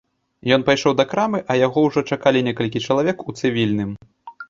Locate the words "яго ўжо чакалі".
1.65-2.45